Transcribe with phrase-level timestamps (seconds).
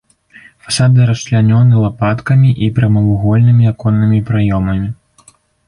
[0.67, 4.87] Фасады расчлянёны лапаткамі і прамавугольнымі аконнымі праёмамі.